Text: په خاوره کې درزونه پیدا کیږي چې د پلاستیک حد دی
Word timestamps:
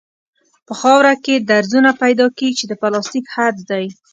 په 0.67 0.73
خاوره 0.81 1.13
کې 1.23 1.33
درزونه 1.49 1.91
پیدا 2.01 2.25
کیږي 2.37 2.57
چې 2.59 2.65
د 2.67 2.73
پلاستیک 2.81 3.25
حد 3.35 3.55
دی 3.69 3.85